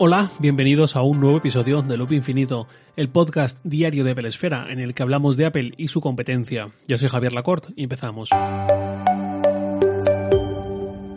[0.00, 4.66] Hola, bienvenidos a un nuevo episodio de Loop Infinito, el podcast diario de Apple Esfera
[4.70, 6.72] en el que hablamos de Apple y su competencia.
[6.88, 8.30] Yo soy Javier Lacorte y empezamos.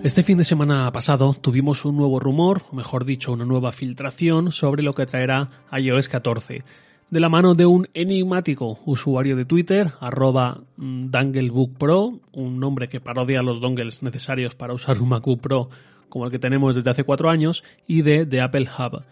[0.03, 4.51] Este fin de semana pasado tuvimos un nuevo rumor, o mejor dicho, una nueva filtración
[4.51, 6.63] sobre lo que traerá iOS 14
[7.09, 13.41] de la mano de un enigmático usuario de Twitter, arroba DangleBookPro, un nombre que parodia
[13.41, 15.69] los dongles necesarios para usar un MacBook Pro
[16.09, 19.03] como el que tenemos desde hace cuatro años, y de The Apple Hub.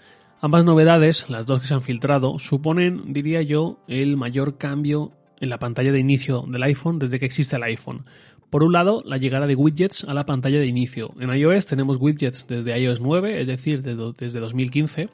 [0.41, 5.49] Ambas novedades, las dos que se han filtrado, suponen, diría yo, el mayor cambio en
[5.49, 8.05] la pantalla de inicio del iPhone desde que existe el iPhone.
[8.49, 11.13] Por un lado, la llegada de widgets a la pantalla de inicio.
[11.19, 15.09] En iOS tenemos widgets desde iOS 9, es decir, desde 2015,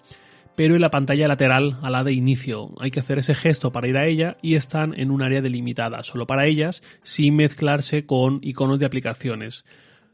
[0.55, 2.71] pero en la pantalla lateral a la de inicio.
[2.79, 6.03] Hay que hacer ese gesto para ir a ella y están en un área delimitada,
[6.03, 9.65] solo para ellas, sin mezclarse con iconos de aplicaciones.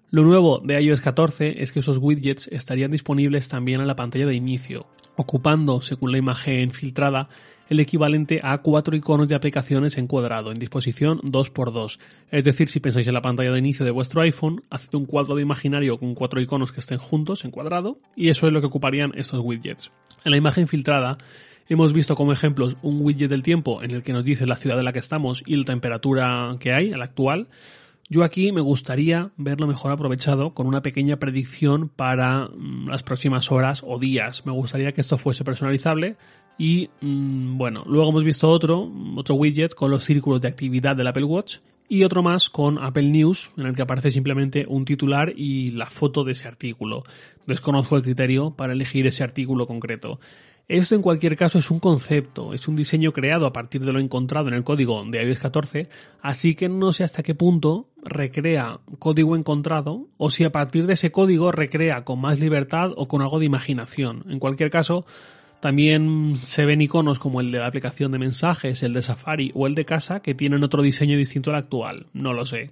[0.10, 4.26] Lo nuevo de iOS 14 es que esos widgets estarían disponibles también en la pantalla
[4.26, 7.28] de inicio, ocupando, según la imagen filtrada,
[7.70, 12.00] el equivalente a cuatro iconos de aplicaciones en cuadrado, en disposición 2x2.
[12.31, 15.42] Es decir, si pensáis en la pantalla de inicio de vuestro iPhone, haced un cuadrado
[15.42, 19.12] imaginario con cuatro iconos que estén juntos en cuadrado, y eso es lo que ocuparían
[19.16, 19.92] estos widgets.
[20.24, 21.18] En la imagen filtrada,
[21.70, 24.80] Hemos visto como ejemplos un widget del tiempo en el que nos dice la ciudad
[24.80, 27.50] en la que estamos y la temperatura que hay, la actual.
[28.09, 33.52] Yo aquí me gustaría verlo mejor aprovechado con una pequeña predicción para mm, las próximas
[33.52, 34.45] horas o días.
[34.45, 36.16] Me gustaría que esto fuese personalizable
[36.58, 41.08] y mm, bueno, luego hemos visto otro, otro widget con los círculos de actividad del
[41.08, 41.58] Apple Watch
[41.89, 45.89] y otro más con Apple News en el que aparece simplemente un titular y la
[45.89, 47.03] foto de ese artículo.
[47.45, 50.19] Desconozco el criterio para elegir ese artículo concreto.
[50.68, 54.02] Esto en cualquier caso es un concepto, es un diseño creado a partir de lo
[54.02, 55.88] encontrado en el código de iOS 14,
[56.22, 60.94] así que no sé hasta qué punto recrea código encontrado o si a partir de
[60.94, 64.26] ese código recrea con más libertad o con algo de imaginación.
[64.28, 65.06] En cualquier caso,
[65.62, 69.68] también se ven iconos como el de la aplicación de mensajes, el de Safari o
[69.68, 72.08] el de casa que tienen otro diseño distinto al actual.
[72.12, 72.72] No lo sé.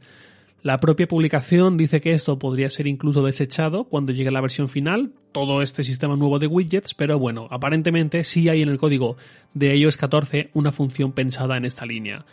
[0.64, 5.14] La propia publicación dice que esto podría ser incluso desechado cuando llegue la versión final,
[5.36, 9.18] todo este sistema nuevo de widgets, pero bueno, aparentemente sí hay en el código
[9.54, 12.26] de iOS 14 una función pensada en esta línea.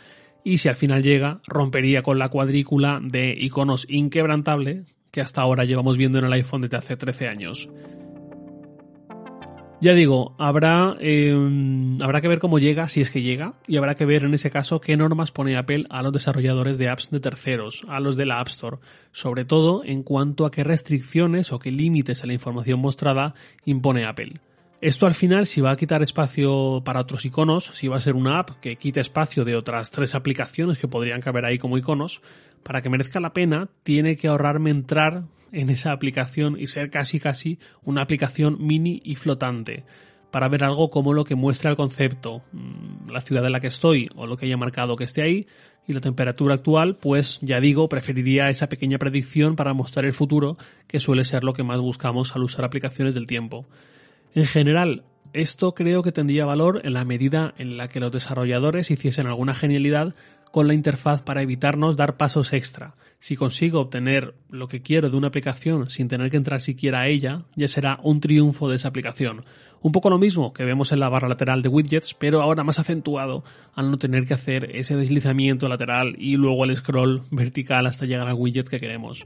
[0.45, 5.65] Y si al final llega, rompería con la cuadrícula de iconos inquebrantable que hasta ahora
[5.65, 7.67] llevamos viendo en el iPhone desde hace 13 años.
[9.83, 13.95] Ya digo, habrá, em, habrá que ver cómo llega, si es que llega, y habrá
[13.95, 17.19] que ver en ese caso qué normas pone Apple a los desarrolladores de apps de
[17.19, 18.77] terceros, a los de la App Store,
[19.11, 23.35] sobre todo en cuanto a qué restricciones o qué límites a la información mostrada
[23.65, 24.39] impone Apple.
[24.79, 28.15] Esto al final, si va a quitar espacio para otros iconos, si va a ser
[28.15, 32.21] una app que quite espacio de otras tres aplicaciones que podrían caber ahí como iconos,
[32.63, 37.19] para que merezca la pena, tiene que ahorrarme entrar en esa aplicación y ser casi
[37.19, 39.85] casi una aplicación mini y flotante
[40.33, 43.67] para ver algo como lo que muestra el concepto, mm, la ciudad en la que
[43.67, 45.45] estoy o lo que haya marcado que esté ahí
[45.87, 50.57] y la temperatura actual, pues ya digo, preferiría esa pequeña predicción para mostrar el futuro,
[50.87, 53.67] que suele ser lo que más buscamos al usar aplicaciones del tiempo.
[54.33, 55.03] En general,
[55.33, 59.53] esto creo que tendría valor en la medida en la que los desarrolladores hiciesen alguna
[59.53, 60.15] genialidad
[60.51, 62.95] con la interfaz para evitarnos dar pasos extra.
[63.23, 67.07] Si consigo obtener lo que quiero de una aplicación sin tener que entrar siquiera a
[67.07, 69.45] ella, ya será un triunfo de esa aplicación.
[69.81, 72.79] Un poco lo mismo que vemos en la barra lateral de widgets, pero ahora más
[72.79, 73.45] acentuado
[73.75, 78.27] al no tener que hacer ese deslizamiento lateral y luego el scroll vertical hasta llegar
[78.27, 79.25] al widget que queremos.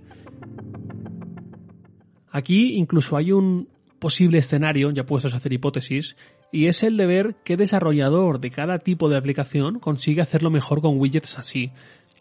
[2.30, 6.16] Aquí incluso hay un posible escenario, ya puestos a hacer hipótesis,
[6.52, 10.82] y es el de ver qué desarrollador de cada tipo de aplicación consigue hacerlo mejor
[10.82, 11.72] con widgets así.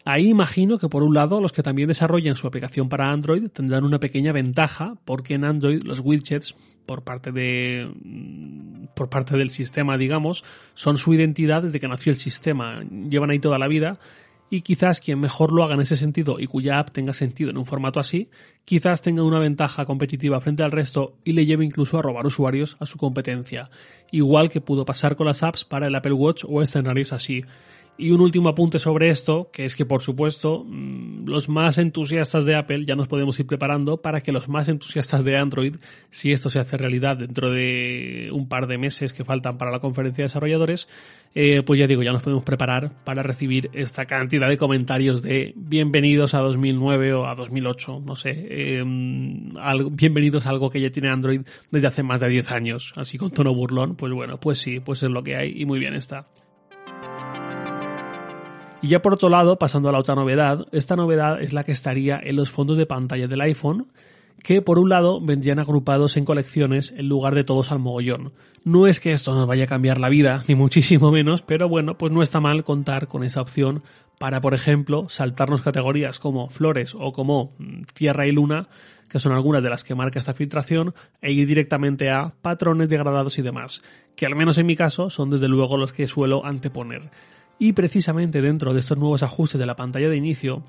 [0.09, 3.83] Ahí imagino que por un lado los que también desarrollan su aplicación para Android tendrán
[3.83, 7.91] una pequeña ventaja porque en Android los widgets por parte de
[8.95, 12.79] por parte del sistema digamos son su identidad desde que nació el sistema
[13.09, 13.99] llevan ahí toda la vida
[14.49, 17.57] y quizás quien mejor lo haga en ese sentido y cuya app tenga sentido en
[17.57, 18.29] un formato así,
[18.63, 22.77] quizás tenga una ventaja competitiva frente al resto y le lleve incluso a robar usuarios
[22.79, 23.69] a su competencia,
[24.09, 27.43] igual que pudo pasar con las apps para el Apple Watch o escenarios así.
[27.99, 32.45] Y un último apunte sobre esto, que es que por supuesto mm, los más entusiastas
[32.45, 35.75] de Apple ya nos podemos ir preparando para que los más entusiastas de Android,
[36.11, 39.79] si esto se hace realidad dentro de un par de meses que faltan para la
[39.79, 40.87] conferencia de desarrolladores,
[41.33, 45.53] eh, pues ya digo, ya nos podemos preparar para recibir esta cantidad de comentarios de
[45.55, 48.83] bienvenidos a 2009 o a 2008, no sé, eh,
[49.91, 51.41] bienvenidos a algo que ya tiene Android
[51.71, 55.01] desde hace más de 10 años, así con tono burlón, pues bueno, pues sí, pues
[55.01, 56.27] es lo que hay y muy bien está.
[58.87, 61.73] Y ya por otro lado, pasando a la otra novedad, esta novedad es la que
[61.73, 63.87] estaría en los fondos de pantalla del iPhone
[64.41, 68.31] que por un lado vendrían agrupados en colecciones en lugar de todos al mogollón.
[68.63, 71.97] No es que esto nos vaya a cambiar la vida, ni muchísimo menos, pero bueno,
[71.97, 73.83] pues no está mal contar con esa opción
[74.19, 78.69] para, por ejemplo, saltarnos categorías como flores o como mm, tierra y luna,
[79.09, 83.37] que son algunas de las que marca esta filtración, e ir directamente a patrones degradados
[83.37, 83.81] y demás,
[84.15, 87.11] que al menos en mi caso son desde luego los que suelo anteponer.
[87.59, 90.63] Y precisamente dentro de estos nuevos ajustes de la pantalla de inicio,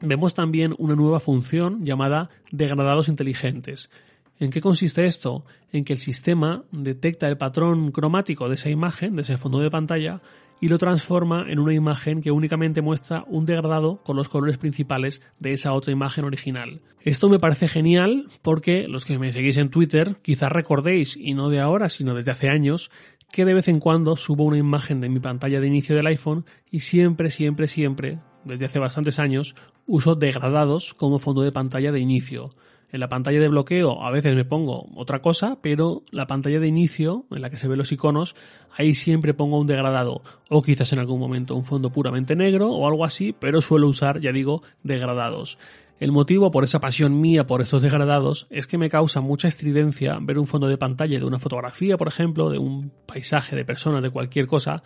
[0.00, 3.90] vemos también una nueva función llamada degradados inteligentes.
[4.38, 5.44] ¿En qué consiste esto?
[5.72, 9.70] En que el sistema detecta el patrón cromático de esa imagen, de ese fondo de
[9.70, 10.20] pantalla,
[10.62, 15.22] y lo transforma en una imagen que únicamente muestra un degradado con los colores principales
[15.38, 16.80] de esa otra imagen original.
[17.02, 21.48] Esto me parece genial porque los que me seguís en Twitter quizás recordéis, y no
[21.48, 22.90] de ahora, sino desde hace años,
[23.32, 26.44] que de vez en cuando subo una imagen de mi pantalla de inicio del iPhone
[26.70, 29.54] y siempre, siempre, siempre, desde hace bastantes años,
[29.86, 32.54] uso degradados como fondo de pantalla de inicio.
[32.92, 36.66] En la pantalla de bloqueo a veces me pongo otra cosa, pero la pantalla de
[36.66, 38.34] inicio, en la que se ven los iconos,
[38.76, 42.88] ahí siempre pongo un degradado, o quizás en algún momento un fondo puramente negro o
[42.88, 45.56] algo así, pero suelo usar, ya digo, degradados.
[46.00, 50.18] El motivo por esa pasión mía por estos degradados es que me causa mucha estridencia
[50.22, 54.02] ver un fondo de pantalla de una fotografía, por ejemplo, de un paisaje de personas,
[54.02, 54.82] de cualquier cosa,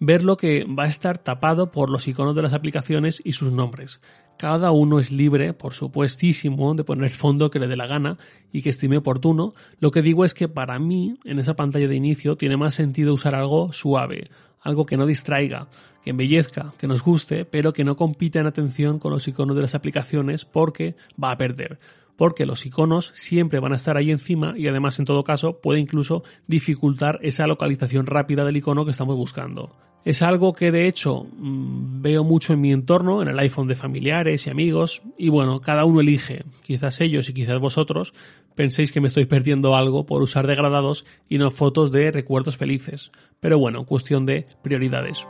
[0.00, 4.00] verlo que va a estar tapado por los iconos de las aplicaciones y sus nombres.
[4.38, 8.16] Cada uno es libre, por supuestísimo, de poner fondo que le dé la gana
[8.50, 9.52] y que estime oportuno.
[9.80, 13.12] Lo que digo es que para mí, en esa pantalla de inicio, tiene más sentido
[13.12, 14.24] usar algo suave,
[14.62, 15.68] algo que no distraiga,
[16.02, 19.62] que embellezca, que nos guste, pero que no compita en atención con los iconos de
[19.62, 21.78] las aplicaciones porque va a perder.
[22.18, 25.78] Porque los iconos siempre van a estar ahí encima y además en todo caso puede
[25.78, 29.70] incluso dificultar esa localización rápida del icono que estamos buscando.
[30.04, 33.76] Es algo que de hecho mm, veo mucho en mi entorno, en el iPhone de
[33.76, 38.12] familiares y amigos, y bueno, cada uno elige, quizás ellos y quizás vosotros,
[38.56, 43.12] penséis que me estoy perdiendo algo por usar degradados y no fotos de recuerdos felices.
[43.38, 45.24] Pero bueno, cuestión de prioridades.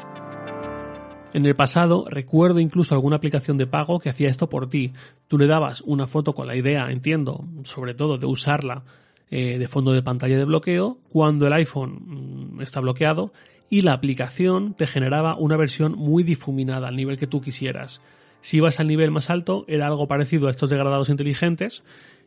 [1.34, 4.92] En el pasado recuerdo incluso alguna aplicación de pago que hacía esto por ti.
[5.28, 8.84] Tú le dabas una foto con la idea, entiendo, sobre todo de usarla
[9.30, 13.30] eh, de fondo de pantalla de bloqueo cuando el iPhone mm, está bloqueado
[13.68, 18.00] y la aplicación te generaba una versión muy difuminada al nivel que tú quisieras.
[18.40, 21.82] Si ibas al nivel más alto era algo parecido a estos degradados inteligentes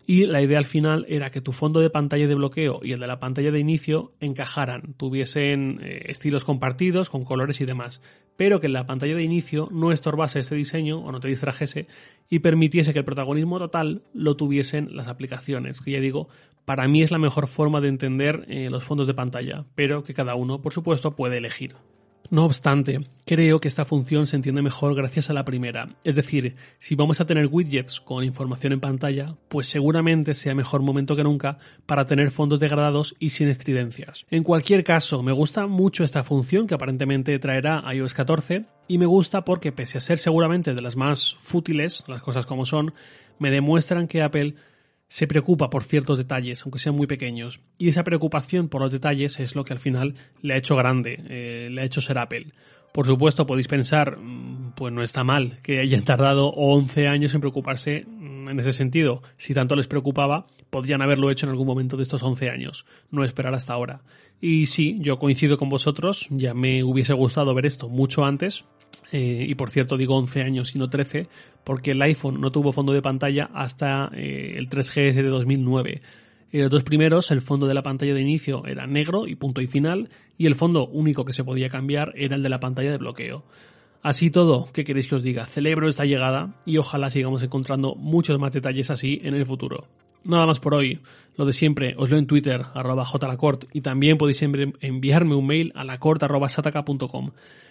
[0.06, 3.00] y la idea al final era que tu fondo de pantalla de bloqueo y el
[3.00, 8.01] de la pantalla de inicio encajaran, tuviesen eh, estilos compartidos con colores y demás,
[8.36, 11.88] pero que en la pantalla de inicio no estorbase este diseño o no te distrajese
[12.30, 16.27] y permitiese que el protagonismo total lo tuviesen las aplicaciones, que ya digo,
[16.65, 20.13] para mí es la mejor forma de entender eh, los fondos de pantalla, pero que
[20.13, 21.75] cada uno, por supuesto, puede elegir.
[22.31, 25.89] No obstante, creo que esta función se entiende mejor gracias a la primera.
[26.06, 30.81] Es decir, si vamos a tener widgets con información en pantalla, pues seguramente sea mejor
[30.81, 34.25] momento que nunca para tener fondos degradados y sin estridencias.
[34.31, 39.07] En cualquier caso, me gusta mucho esta función que aparentemente traerá iOS 14 y me
[39.07, 42.94] gusta porque pese a ser seguramente de las más fútiles, las cosas como son,
[43.39, 44.56] me demuestran que Apple
[45.12, 47.60] se preocupa por ciertos detalles, aunque sean muy pequeños.
[47.78, 51.22] Y esa preocupación por los detalles es lo que al final le ha hecho grande,
[51.28, 52.54] eh, le ha hecho ser Apple.
[52.94, 57.42] Por supuesto, podéis pensar, mm, pues no está mal que hayan tardado 11 años en
[57.42, 59.22] preocuparse mm, en ese sentido.
[59.36, 63.25] Si tanto les preocupaba, podrían haberlo hecho en algún momento de estos 11 años, no
[63.25, 64.03] esperar hasta ahora.
[64.39, 68.63] Y sí, yo coincido con vosotros, ya me hubiese gustado ver esto mucho antes,
[69.12, 71.27] eh, y por cierto digo 11 años y no 13,
[71.63, 76.01] porque el iPhone no tuvo fondo de pantalla hasta eh, el 3GS de 2009.
[76.53, 79.62] En los dos primeros, el fondo de la pantalla de inicio era negro y punto
[79.62, 82.91] y final, y el fondo único que se podía cambiar era el de la pantalla
[82.91, 83.43] de bloqueo.
[84.03, 85.45] Así todo, ¿qué queréis que os diga?
[85.45, 89.88] Celebro esta llegada y ojalá sigamos encontrando muchos más detalles así en el futuro.
[90.24, 91.00] Nada más por hoy.
[91.38, 95.71] Lo de siempre, os leo en Twitter, arroba jlacort, y también podéis enviarme un mail
[95.75, 97.31] a lacort.sataka.com.